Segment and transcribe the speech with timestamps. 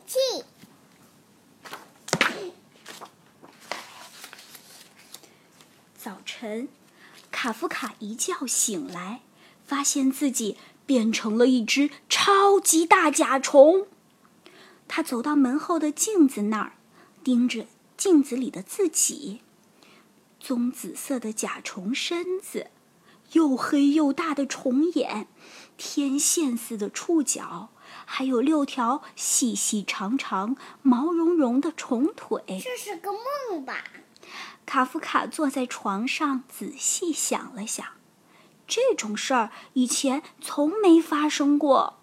[0.00, 0.44] 器。
[5.96, 6.68] 早晨，
[7.30, 9.22] 卡夫卡一觉醒来，
[9.66, 13.86] 发现自己变成了一只超级大甲虫。
[14.86, 16.74] 他走到门后的镜子那儿，
[17.24, 17.66] 盯着
[17.96, 19.40] 镜子里的自己。
[20.38, 22.66] 棕紫色的甲虫身子，
[23.32, 25.26] 又黑又大的虫眼，
[25.78, 27.70] 天线似的触角，
[28.04, 32.42] 还有六条细细长长、毛茸茸的虫腿。
[32.62, 33.84] 这是个梦吧？
[34.66, 37.86] 卡夫卡坐在床上，仔细想了想，
[38.66, 41.98] 这种事儿以前从没发生过。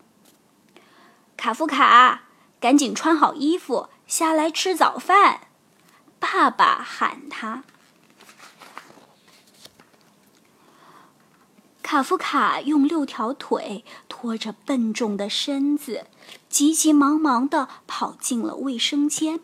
[1.36, 2.24] 卡夫卡，
[2.60, 5.48] 赶紧穿好衣服，下来吃早饭。
[6.20, 7.64] 爸爸喊他。
[11.82, 13.84] 卡夫卡用六条腿
[14.22, 16.06] 拖着笨重的身子，
[16.48, 19.40] 急急忙忙地跑进了卫生间。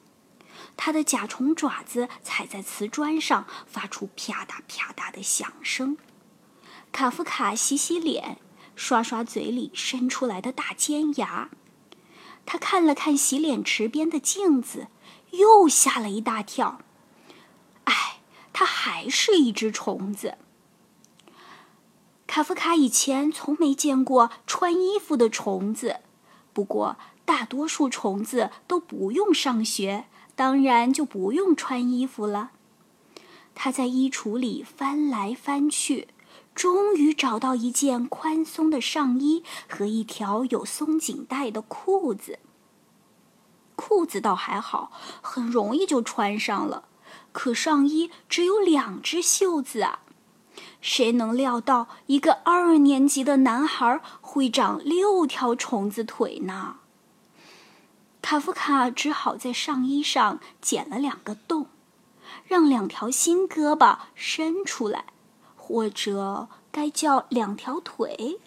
[0.76, 5.98] 他的甲虫爪子踩在瓷砖上，发出啪嗒啪嗒的响声。
[6.92, 8.38] 卡夫卡洗洗脸，
[8.76, 11.50] 刷刷嘴里伸出来的大尖牙。
[12.46, 14.90] 他看了看洗脸池边的镜子，
[15.32, 16.82] 又吓了一大跳。
[17.86, 18.20] 哎，
[18.54, 20.38] 他还是一只虫子。
[22.28, 26.02] 卡夫卡以前从没见过穿衣服的虫子，
[26.54, 30.06] 不过大多数虫子都不用上学。
[30.36, 32.52] 当然就不用穿衣服了。
[33.56, 36.10] 他在衣橱里翻来翻去，
[36.54, 42.38] 终于找到一件宽松的上衣和一条有松紧带的裤子。
[43.76, 44.92] 裤子倒还好，
[45.24, 46.84] 很容易就穿上了。
[47.32, 50.02] 可上衣只有两只袖子啊！
[50.82, 56.78] 谁能料到一个二年级的男孩会长六条虫子腿呢？
[58.22, 61.68] 卡夫卡只好在上衣上剪了两个洞，
[62.46, 65.06] 让两条新胳膊伸出来，
[65.56, 68.40] 或者该叫两条腿。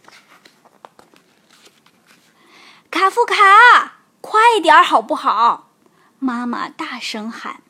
[2.90, 5.70] 卡夫卡，快点好不好？
[6.18, 7.62] 妈妈大声喊。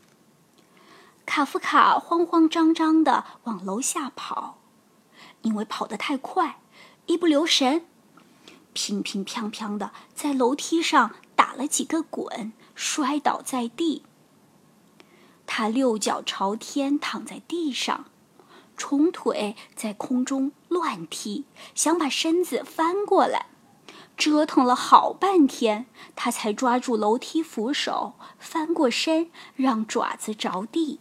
[1.31, 4.59] 卡夫卡慌慌张张的往楼下跑，
[5.43, 6.59] 因为跑得太快，
[7.07, 7.87] 一不留神，
[8.73, 11.13] 乒乒乓乓的在楼梯上。
[11.37, 14.03] 打了几个滚，摔倒在地。
[15.47, 18.07] 他六脚朝天躺在地上，
[18.77, 21.45] 虫腿在空中乱踢，
[21.77, 23.47] 想把身子翻过来。
[24.17, 25.87] 折腾了好半天，
[26.17, 30.99] 他才抓住楼梯扶手，翻过身，让爪子着地。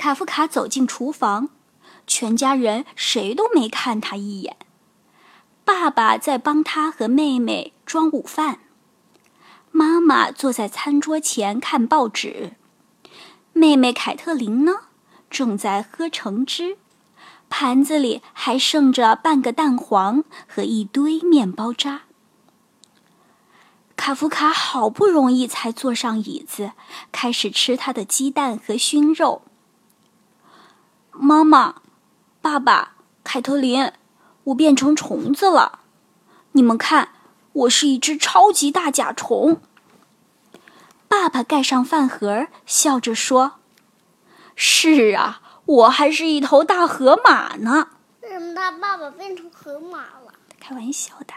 [0.00, 1.50] 卡夫卡走进厨房，
[2.06, 4.56] 全家人谁都没看他一眼。
[5.62, 8.60] 爸爸在帮他和妹妹装午饭，
[9.70, 12.54] 妈妈坐在餐桌前看报纸，
[13.52, 14.84] 妹妹凯特琳呢，
[15.28, 16.78] 正在喝橙汁，
[17.50, 22.04] 盘子里还剩着半个蛋黄和一堆面包渣。
[23.96, 26.72] 卡夫卡好不容易才坐上椅子，
[27.12, 29.42] 开始吃他的鸡蛋和熏肉。
[31.22, 31.74] 妈妈，
[32.40, 33.92] 爸爸，凯特琳。
[34.44, 35.80] 我变成虫子了，
[36.52, 37.10] 你们看，
[37.52, 39.60] 我是一只超级大甲虫。
[41.06, 43.56] 爸爸盖上饭盒，笑着说
[44.56, 47.88] ：“是啊，我还是一头大河马呢。”
[48.22, 50.32] 为什么他爸爸变成河马了？
[50.58, 51.34] 开玩笑的。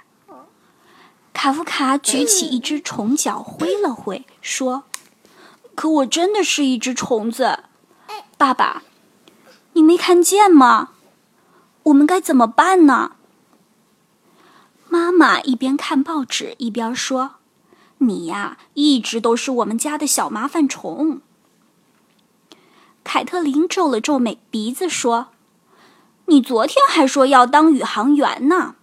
[1.33, 4.85] 卡夫卡举起一只虫脚，挥了挥，说
[5.75, 7.65] ：“可我真的是一只虫子。”
[8.37, 8.83] 爸爸，
[9.73, 10.89] 你没看见吗？
[11.83, 13.13] 我们该怎么办呢？
[14.87, 17.35] 妈妈一边看报纸一边说
[17.97, 21.21] ：“你呀，一直都是我们家的小麻烦虫。”
[23.03, 25.29] 凯特琳皱了皱眉鼻子说
[26.27, 28.75] ：“你昨天还说要当宇航员呢。”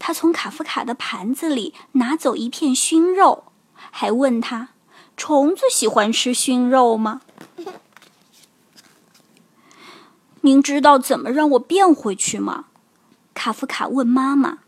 [0.00, 4.70] 他从卡夫卡的盘子里拿走一片熏肉，还问他
[5.16, 7.20] ：“虫子喜欢吃熏肉吗？”
[10.42, 12.66] 您知道怎么让我变回去吗？
[13.34, 14.58] 卡夫卡问妈妈。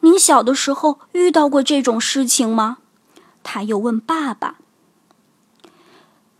[0.00, 2.78] 您小的时候遇到过这种事情吗？
[3.42, 4.56] 他又问爸爸。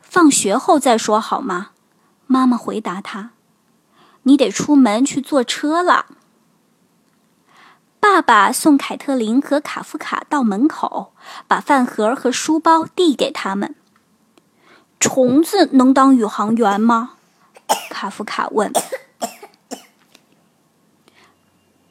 [0.00, 1.70] 放学后再说好吗？
[2.26, 3.30] 妈妈回答他。
[4.22, 6.06] 你得出门去坐车了。
[8.00, 11.12] 爸爸送凯特琳和卡夫卡到门口，
[11.46, 13.74] 把饭盒和书包递给他们。
[14.98, 17.12] 虫子能当宇航员吗？
[18.02, 18.72] 卡夫卡问：“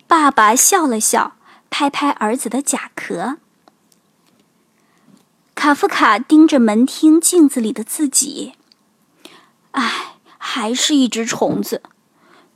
[0.08, 1.38] 爸爸笑了笑，
[1.70, 3.38] 拍拍儿子的甲壳。
[5.56, 8.56] 卡夫卡盯着门厅镜子里的自己，
[9.72, 11.82] 唉，还是一只虫子，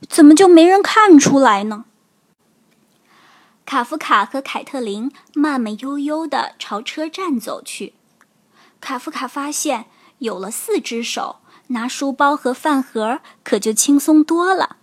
[0.06, 1.86] 怎么就没人看出来呢？
[3.64, 7.94] 卡夫卡和凯特琳慢慢悠悠地朝车站走去。
[8.82, 9.86] 卡夫卡发现，
[10.18, 14.76] 有了四只手，拿书包和饭盒可就轻松多了。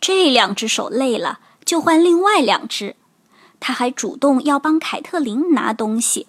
[0.00, 2.96] 这两只手累了，就换另外两只。
[3.60, 6.26] 他还主动要帮凯特琳拿东西。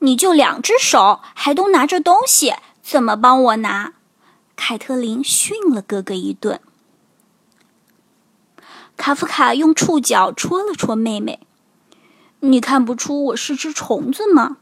[0.00, 3.94] 你就两只手，还都拿着东西，怎么帮我拿？
[4.56, 6.60] 凯特琳训了哥哥一顿。
[8.96, 11.40] 卡夫卡用触角戳了戳妹妹
[12.40, 14.56] ：“你看不出我是只虫子吗？”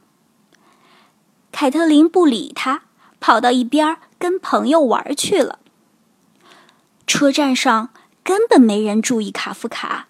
[1.53, 2.83] 凯特琳不理他，
[3.21, 5.59] 跑到一边跟朋友玩去了。
[7.07, 7.91] 车站上
[8.25, 10.09] 根本没人注意卡夫卡。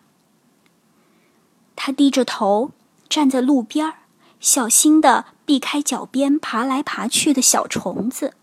[1.75, 2.73] 他低着头
[3.09, 3.95] 站在路边，
[4.41, 8.35] 小心地避开脚边爬来爬去的小虫子。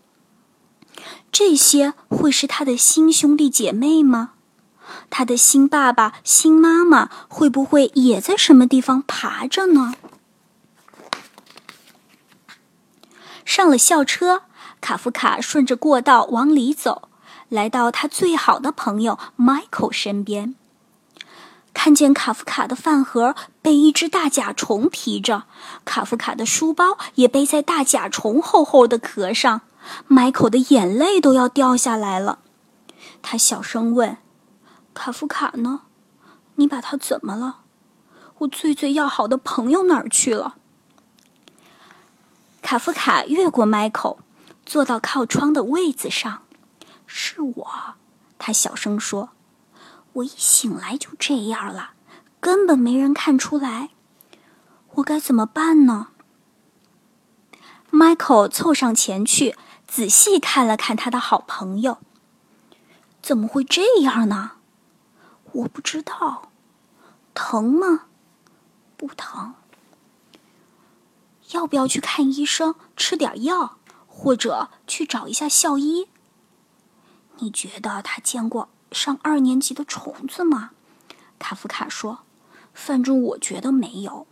[1.32, 4.34] 这些会是他的新兄弟姐妹吗？
[5.10, 9.94] 他的新爸爸、新妈妈会不会也在什么地方爬着呢？
[13.44, 14.42] 上了校车，
[14.84, 17.08] 卡夫卡顺着过道往里走，
[17.48, 20.54] 来到他最好的朋友 Michael 身边。
[21.72, 25.44] 看见卡夫卡的饭盒被一只大甲虫提着，
[25.86, 29.62] 卡夫卡的书包也背在大甲虫厚厚的壳上
[30.10, 32.40] ，Michael 的眼泪都要掉下来了。
[33.22, 34.18] 他小声问。
[34.92, 35.80] 卡夫卡呢？
[36.56, 37.60] 你把他怎么了？
[38.40, 40.56] 我最最要好的朋友哪儿去了？
[42.60, 44.18] 卡夫卡越过迈克，
[44.64, 46.42] 坐到靠窗的位子上。
[47.06, 47.94] 是我，
[48.38, 49.30] 他小声说
[50.14, 51.90] ：“我一醒来就这样了，
[52.40, 53.90] 根本没人看出来。
[54.94, 56.08] 我该怎么办呢？”
[57.90, 59.56] 迈克凑上前去，
[59.86, 61.98] 仔细看了看他的好朋友。
[63.22, 64.52] 怎么会这样呢？
[65.52, 66.50] 我不知道，
[67.32, 68.06] 疼吗？
[68.96, 69.54] 不疼。
[71.50, 73.78] 要不要去看医生，吃点药，
[74.16, 76.06] 或者去找一下校医？
[77.38, 80.70] 你觉得他见过上二年级的虫子吗？
[81.40, 82.20] 卡夫卡说
[82.72, 84.28] ：“反正我觉得没有。”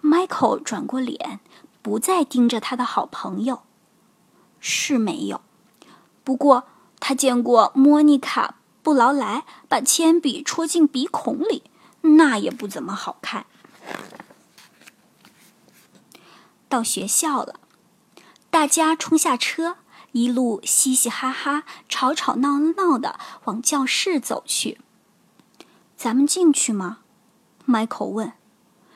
[0.00, 1.40] Michael 转过脸，
[1.82, 3.62] 不再盯着他的好朋友。
[4.60, 5.40] 是没有，
[6.22, 6.68] 不过
[7.00, 8.54] 他见过莫妮卡。
[8.82, 11.64] 布劳莱把铅笔戳进鼻孔里，
[12.02, 13.46] 那也不怎么好看。
[16.68, 17.58] 到学校了，
[18.56, 19.76] 大家冲下车，
[20.12, 24.80] 一路嘻嘻哈哈、吵吵闹闹的往教室走去。
[25.94, 27.00] 咱们进去吗？
[27.66, 28.32] 迈克问。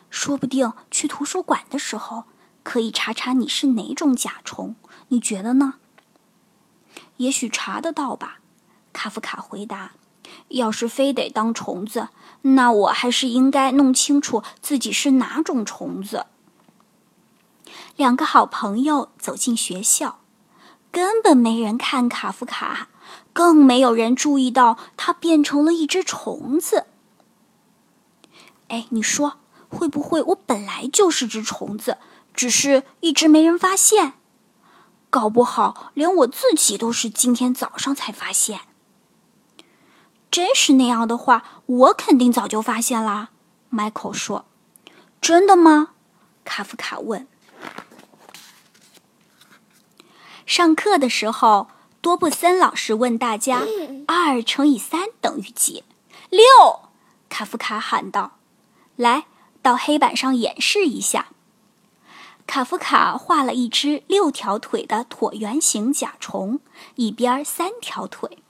[0.08, 2.24] 说不定去图书馆的时候
[2.62, 4.76] 可以查查你是哪种甲虫，
[5.08, 5.74] 你觉得呢？
[7.18, 8.38] 也许查得到吧。
[8.94, 9.92] 卡夫卡回答
[10.48, 12.08] ：“要是非得当虫子，
[12.40, 16.24] 那我还是应该弄清楚自己是哪种虫子。”
[17.96, 20.18] 两个好朋友走进学校，
[20.90, 22.88] 根本没人看卡夫卡，
[23.32, 26.86] 更没有人注意到他变成了一只虫子。
[28.68, 31.98] 哎，你说会不会我本来就是只虫子，
[32.32, 34.14] 只是一直没人发现？
[35.10, 38.60] 搞不好连我自己都是今天早上才发现。
[40.30, 43.30] 真是那样的话，我肯定早就发现啦。
[43.68, 44.44] 迈克说
[45.20, 45.88] ：“真的吗？”
[46.46, 47.26] 卡夫卡问。
[50.50, 51.68] 上课的时候，
[52.00, 53.62] 多布森老师问大家
[54.08, 55.84] ：“二乘以三等于几？”
[56.28, 56.42] 六。
[57.28, 58.32] 卡夫卡喊道
[58.96, 59.26] ：“来，
[59.62, 61.28] 到黑板上演示一下。”
[62.48, 66.58] 卡夫卡画了一只六条腿的椭圆形甲虫，
[66.96, 68.42] 一边三条腿，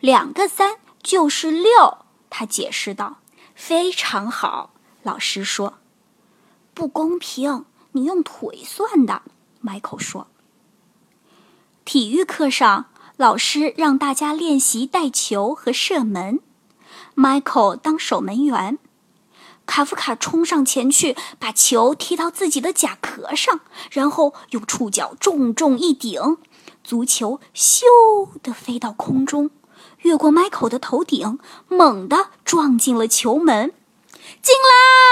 [0.00, 0.78] 两个三。
[1.02, 1.98] 就是六，
[2.30, 3.18] 他解释道
[3.54, 4.70] ：“非常好。”
[5.04, 5.74] 老师说
[6.72, 9.20] ：“不公平，你用腿算的。”
[9.60, 10.28] 迈克说。
[11.84, 12.86] 体育课上，
[13.18, 16.40] 老师让大家练习带球和射门，
[17.14, 18.78] 迈克当守门员。
[19.66, 23.60] 卡夫卡冲上前去，把球踢到自己的甲壳上，
[23.90, 26.38] 然后用触角重重一顶，
[26.82, 27.82] 足球咻
[28.42, 29.50] 的飞到空中。
[29.98, 31.38] 越过迈克的头顶，
[31.68, 33.74] 猛地撞进了球门，
[34.40, 34.54] 进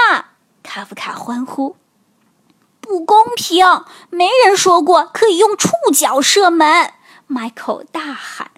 [0.09, 0.33] 啦！
[0.63, 1.75] 卡夫卡欢呼。
[2.93, 3.65] 不公平，
[4.11, 6.93] 没人说过可以用触角射门！
[7.25, 8.51] 迈克大喊。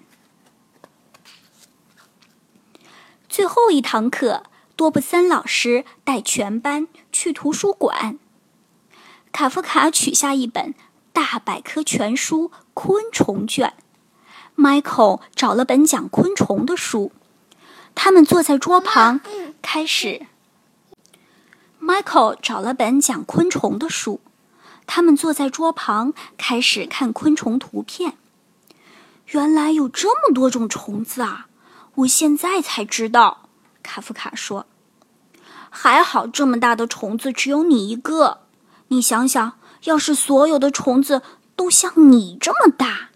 [3.30, 4.44] 最后一堂课，
[4.76, 8.20] 多布森老师带全班去图书馆。
[9.32, 10.74] 卡夫卡取下一本
[11.14, 13.74] 大百科全书《昆虫卷》
[14.62, 17.14] ，Michael 找了本讲昆虫的书。
[17.96, 19.22] 他们坐在桌旁，
[19.62, 20.26] 开始。
[21.82, 24.20] Michael 找了本讲昆虫的书，
[24.88, 28.18] 他们坐在桌旁，开始看昆虫图片。
[29.28, 31.48] 原来有这么多种虫子啊！
[31.96, 33.50] 我现在才知道。
[33.82, 34.66] 卡夫卡说
[35.70, 38.42] ：“还好这么大的虫子只有你一个。
[38.90, 41.22] 你想想，要是所有的虫子
[41.56, 43.10] 都像你这么大……”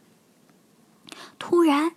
[1.38, 1.94] 突然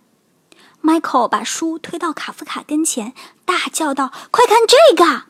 [0.81, 3.13] ，Michael 把书推到卡夫卡跟前，
[3.45, 5.23] 大叫道：“快看这个！”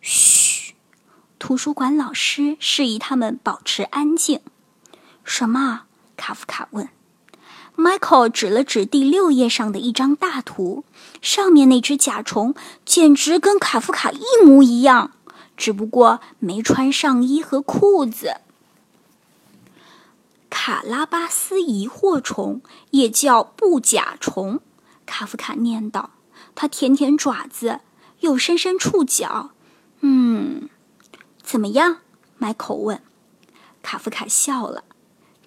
[0.00, 0.39] 嘘，
[1.40, 4.40] 图书馆老师示意他们保持安静。
[5.24, 5.84] 什么？
[6.14, 6.90] 卡夫卡问。
[7.76, 10.84] Michael 指了指第六页上的一张大图，
[11.22, 12.54] 上面那只甲虫
[12.84, 15.12] 简直跟卡夫卡一模一样，
[15.56, 18.42] 只不过没穿上衣和裤子。
[20.50, 24.60] 卡拉巴斯疑惑虫也叫布甲虫，
[25.06, 26.10] 卡夫卡念道
[26.54, 27.80] ：“它舔舔爪子，
[28.20, 29.52] 又伸伸触角。”
[30.02, 30.69] 嗯，
[31.50, 31.96] 怎么样
[32.38, 33.02] ？Michael 问。
[33.82, 34.84] 卡夫卡笑了，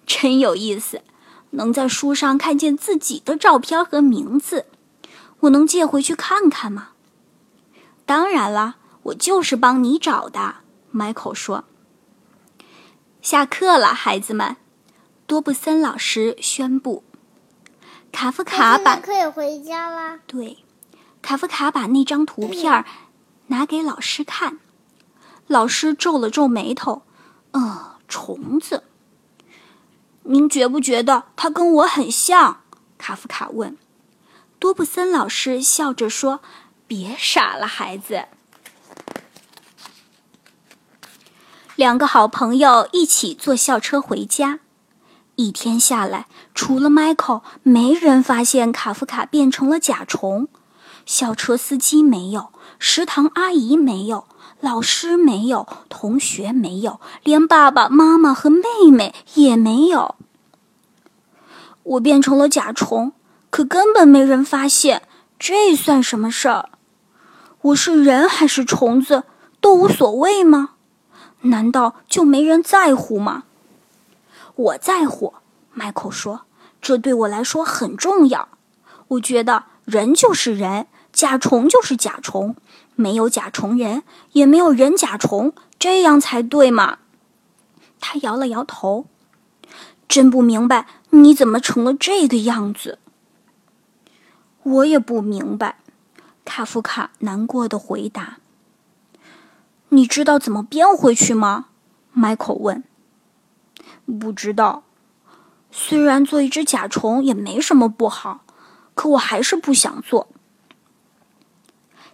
[0.04, 1.00] 真有意思。
[1.52, 4.66] 能在书上看见自己的照片和名字，
[5.40, 6.88] 我能借回去看看吗？
[8.04, 10.56] 当然啦，我就是帮你找的。
[10.90, 11.64] 迈克说。
[13.22, 14.58] 下课了，孩子们，
[15.26, 17.02] 多布森老师宣布。
[18.12, 20.20] 卡夫卡把可以回家啦。
[20.26, 20.58] 对，
[21.22, 22.84] 卡夫卡把那张图片
[23.46, 24.58] 拿给老师看，
[25.46, 27.02] 老师皱了皱眉头，
[27.52, 28.84] 呃，虫子。
[30.22, 32.62] 您觉不觉得他跟我很像？
[32.96, 33.76] 卡夫卡问。
[34.58, 36.40] 多布森老师笑着说
[36.86, 38.24] ：“别傻了，孩子。”
[41.76, 44.60] 两个好朋友一起坐校车回家。
[45.36, 50.48] 一天下来，除了 Michael，没人发现卡夫卡变成了甲虫。
[51.04, 54.26] 校车司机没有，食堂阿姨没有，
[54.60, 60.14] 老师没有，同学没有，连爸爸妈妈和妹妹也没有。
[61.82, 63.12] 我变成了甲虫，
[63.50, 65.02] 可根本没人发现，
[65.38, 66.70] 这算什么事儿？
[67.60, 69.24] 我是人还是虫子
[69.60, 70.70] 都无所谓吗？
[71.42, 73.44] 难道就没人在乎吗？
[74.54, 75.34] 我在乎，
[75.72, 76.42] 迈克说，
[76.80, 78.48] 这对我来说很重要。
[79.08, 82.56] 我觉得人就是人，甲虫就是甲虫，
[82.94, 86.98] 没有甲虫人，也没有人甲虫，这样才对嘛。
[88.00, 89.06] 他摇了摇头。
[90.06, 92.98] 真不明白你怎么成了这个样子。
[94.62, 95.78] 我也不明白，
[96.44, 98.36] 卡夫卡难过的回答。
[99.88, 101.66] 你知道怎么变回去吗？
[102.12, 102.84] 迈克问。
[104.20, 104.84] 不知道。
[105.72, 108.44] 虽然做一只甲虫也没什么不好，
[108.94, 110.28] 可我还是不想做。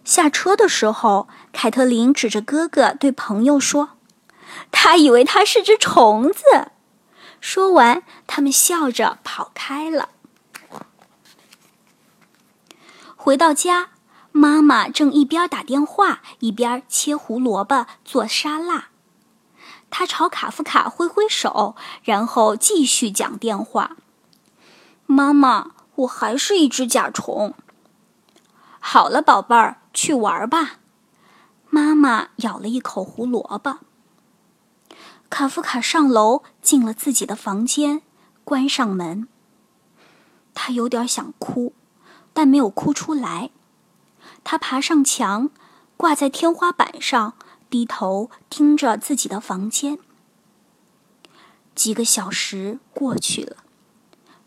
[0.03, 3.97] 下车的时候，凯特琳指着哥哥对朋友说
[4.71, 6.71] ：“他以为他是只虫子。”
[7.39, 10.09] 说完，他们笑着跑开了。
[13.15, 13.91] 回到家，
[14.31, 18.89] 妈妈正一边打电话一边切胡萝卜做沙拉。
[19.91, 23.97] 她朝卡夫卡挥挥手，然后继续讲电话
[25.05, 27.53] ：“妈妈，我还是一只甲虫。”
[28.79, 30.79] 好了，宝贝儿，去玩吧。
[31.69, 33.81] 妈妈咬了一口胡萝卜。
[35.29, 38.01] 卡夫卡上楼，进了自己的房间，
[38.43, 39.27] 关上门。
[40.55, 41.73] 他有点想哭，
[42.33, 43.51] 但没有哭出来。
[44.43, 45.51] 他爬上墙，
[45.95, 47.35] 挂在天花板上，
[47.69, 49.99] 低头听着自己的房间。
[51.75, 53.57] 几个小时过去了，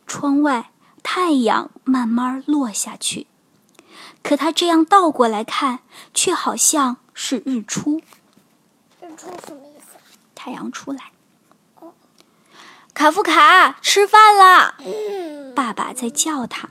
[0.05, 0.73] 窗外
[1.05, 3.29] 太阳慢慢落下去，
[4.23, 5.81] 可他这样倒过来看，
[6.13, 8.01] 却好像是日出。
[9.01, 9.97] 日出什么意思？
[10.35, 11.13] 太阳出来，
[12.95, 14.75] 卡夫卡吃饭了。
[15.55, 16.71] 爸爸在叫他，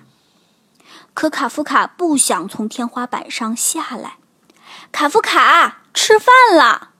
[1.14, 4.18] 可卡夫卡不想从天花板上下来。
[4.92, 6.92] 卡夫卡吃饭了，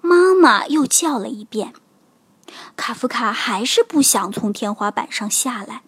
[0.00, 1.72] 妈妈又叫了一遍。
[2.76, 5.82] 卡夫卡还是不想从天花板上下来。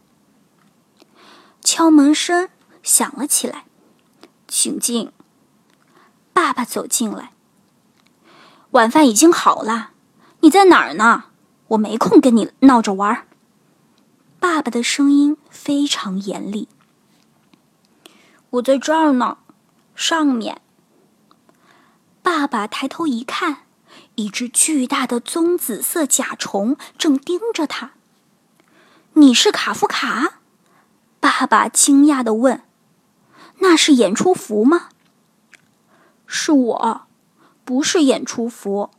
[1.63, 2.49] 敲门声
[2.83, 3.65] 响了起来，
[4.65, 5.13] 请进。
[6.33, 7.35] 爸爸走进来，
[8.71, 9.91] 晚饭已经好了。
[10.41, 11.25] 你在哪儿呢？
[11.69, 13.27] 我没空跟你闹着玩。
[14.41, 16.67] 爸爸的声音非常严厉。
[18.49, 19.37] 我在这儿呢，
[19.95, 20.63] 上面。
[22.23, 23.65] 爸爸抬头一看，
[24.15, 27.91] 一只巨大的棕紫色甲虫正盯着他。
[29.13, 30.41] “你是卡夫卡？”
[31.21, 32.63] 爸爸惊讶地问。
[33.65, 34.91] “那是演出服吗
[36.29, 37.07] ？”“是我，
[37.65, 38.91] 不是演出服。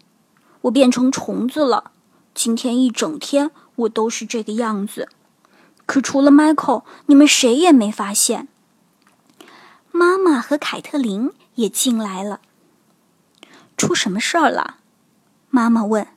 [0.61, 1.91] 我变成虫子了。
[2.33, 5.09] 今天一整天我都是这个样子。
[5.85, 8.47] 可除了 Michael，你们谁也没发现。”
[9.93, 12.41] 妈妈和凯特琳也进来了。
[13.77, 14.77] 出什么事儿了？
[15.51, 16.07] 妈妈问。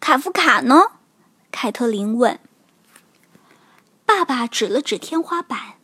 [0.00, 0.92] 卡夫卡呢？
[1.50, 2.40] 凯特琳问。
[4.06, 5.74] 爸爸指了指天花板。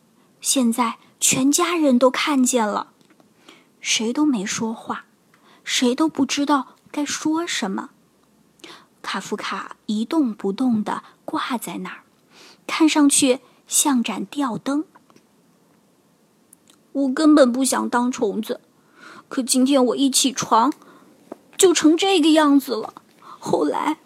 [0.40, 2.88] 现在全家人都看见了，
[3.80, 5.04] 谁都没说话，
[5.62, 7.90] 谁都不知道该说什么。
[9.02, 12.04] 卡夫卡一动不动地挂在那儿，
[12.66, 14.86] 看上去像盏吊灯。
[16.92, 18.60] 我根本不想当虫子，
[19.28, 20.72] 可今天我一起床，
[21.56, 22.94] 就成这个样子了。
[23.20, 23.98] 后来，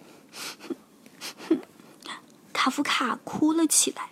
[2.53, 4.11] 卡夫卡哭了起来，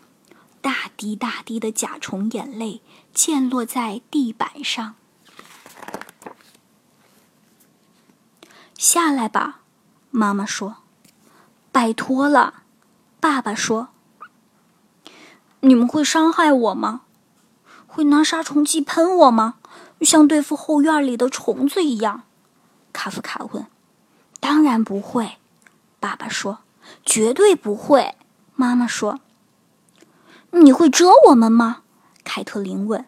[0.62, 2.81] 大滴大滴的甲虫眼泪
[3.12, 4.95] 溅落在地板上。
[8.78, 9.61] 下来吧，
[10.11, 10.76] 妈妈说。
[11.73, 12.62] 拜托了，
[13.19, 13.88] 爸爸说。
[15.61, 17.02] 你们会伤害我吗？
[17.87, 19.57] 会拿杀虫剂喷我吗？
[20.00, 22.23] 像对付后院里的虫子一样？
[22.92, 23.66] 卡夫卡问。
[24.38, 25.38] 当然不会，
[25.99, 26.61] 爸爸说。
[27.04, 28.16] 绝对不会，
[28.54, 29.21] 妈妈说。
[30.52, 31.82] 你会蛰我们吗？
[32.25, 33.06] 凯特琳问。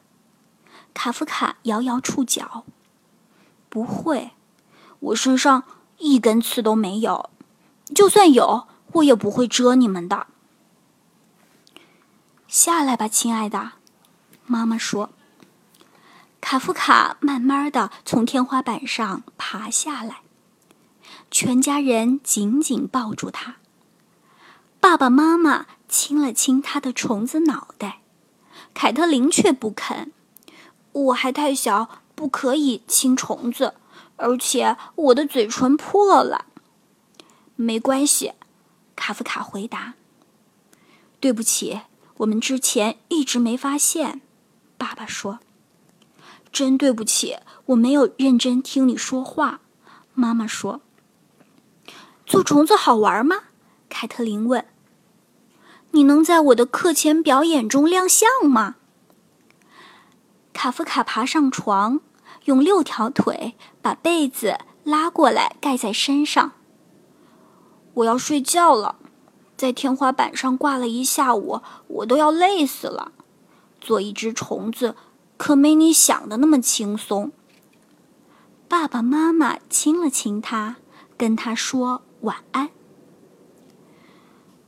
[0.92, 2.64] 卡夫卡摇摇触角。
[3.68, 4.32] 不会，
[5.00, 5.64] 我身上
[5.98, 7.30] 一根刺都没有。
[7.94, 10.26] 就算有，我也不会蛰你们的。
[12.48, 13.72] 下来吧，亲爱的。
[14.46, 15.10] 妈妈说
[16.40, 20.20] ：“卡夫卡慢慢的从天花板上爬下来，
[21.30, 23.56] 全家人紧紧抱住他。
[24.80, 28.00] 爸爸妈妈亲了亲他的虫子脑袋，
[28.74, 30.10] 凯特琳却不肯。
[30.90, 33.74] 我还太小，不可以亲虫子，
[34.16, 36.46] 而且我的嘴唇破了。
[37.54, 38.32] 没关系，
[38.96, 39.94] 卡夫卡回答。
[41.20, 41.82] 对不起，
[42.16, 44.20] 我们之前一直没发现。”
[44.76, 45.38] 爸爸说
[46.50, 49.60] ：“真对不起，我没有认真听你说话。”
[50.14, 50.80] 妈妈说
[52.26, 53.44] ：“做虫子好玩吗？”
[53.88, 54.66] 凯特琳问。
[55.94, 58.76] “你能在我的课前表演中亮相吗？”
[60.52, 62.00] 卡夫卡爬上床，
[62.46, 66.52] 用六条腿把被子拉过来盖在身上。
[67.94, 68.96] 我要睡觉了，
[69.56, 73.12] 在天花板上挂了一下午，我都要累死了。
[73.80, 74.96] 做一只虫子，
[75.36, 77.30] 可没你想的那么轻松。
[78.66, 80.76] 爸爸妈妈亲了亲他，
[81.16, 82.70] 跟他说晚安。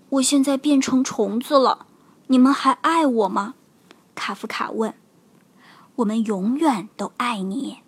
[0.09, 1.87] 我现在变成虫子了，
[2.29, 3.55] 你们还爱我吗？
[4.15, 4.95] 卡夫卡问。
[5.97, 7.79] 我们永远都爱你，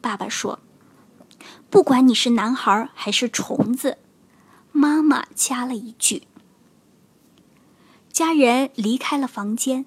[0.00, 0.60] 爸爸说。
[1.68, 3.98] 不管你是男孩还是虫子，
[4.72, 6.26] 妈妈加了一句。
[8.12, 9.84] 家人离开了房间。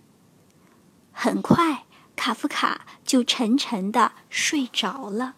[1.11, 5.35] 很快，卡夫卡就沉沉的睡着了。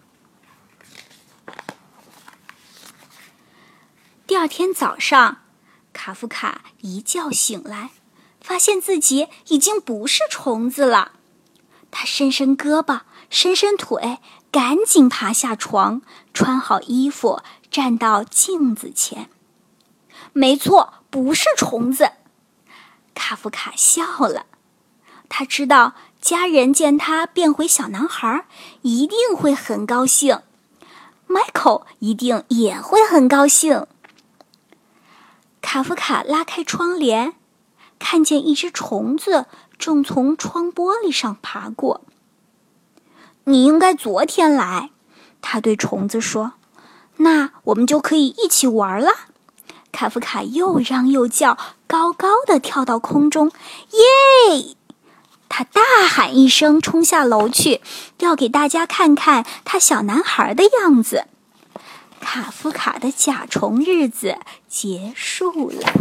[4.25, 5.39] 第二天早上，
[5.95, 7.91] 卡夫卡一觉醒来，
[8.41, 11.13] 发现自己已经不是虫子了。
[11.89, 14.19] 他伸伸胳膊，伸伸腿，
[14.51, 16.01] 赶紧爬下床，
[16.33, 19.29] 穿好衣服，站到镜子前。
[20.33, 22.11] 没错，不是虫子。
[23.13, 24.47] 卡夫卡笑了。
[25.29, 28.45] 他知道家人见他变回小男孩，
[28.81, 30.41] 一定会很高兴。
[31.27, 33.87] Michael 一定也会很高兴。
[35.65, 37.33] 卡夫卡拉开窗帘，
[37.97, 39.47] 看见一只虫子
[39.79, 42.01] 正从窗玻璃上爬过。
[43.45, 44.91] 你应该昨天来，
[45.41, 46.53] 他对虫子说
[47.17, 49.09] ：“那我们就可以一起玩了。”
[49.91, 53.51] 卡夫卡又嚷又叫，高高的跳到空中，
[53.89, 54.75] 耶！
[55.49, 57.81] 他大喊一声，冲下楼去，
[58.19, 61.25] 要给大家看看他小男孩的样子。
[62.25, 65.93] 卡夫卡的甲虫日子结束了。